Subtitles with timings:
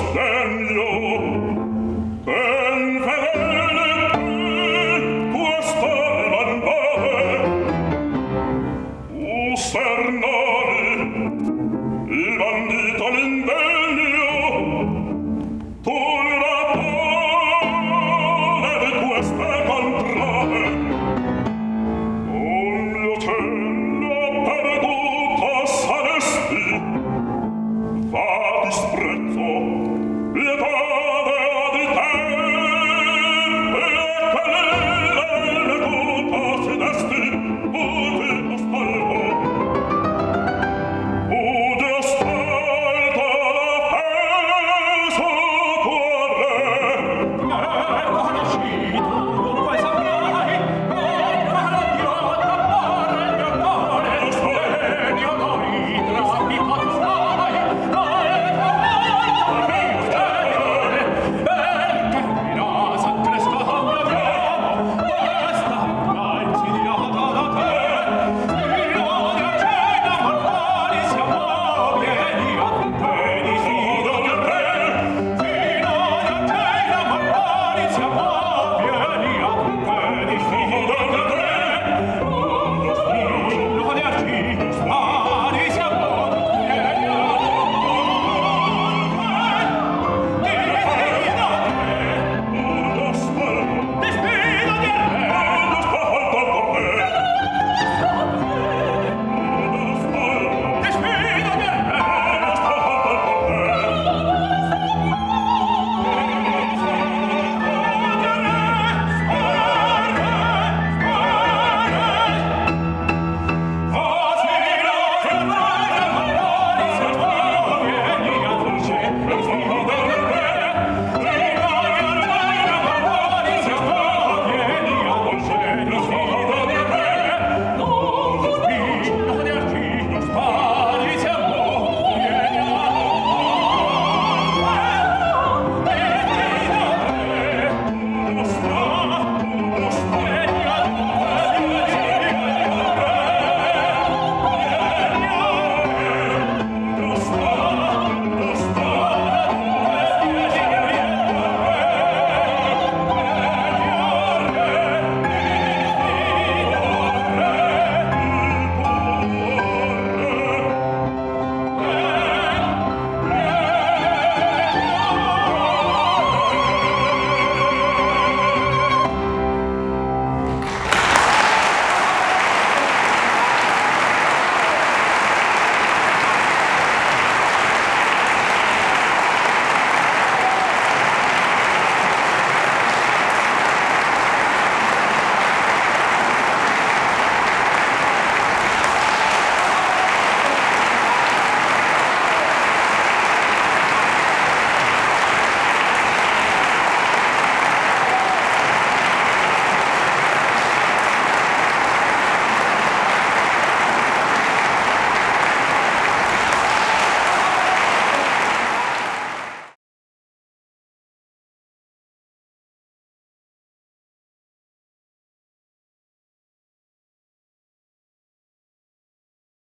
[0.00, 0.95] invece your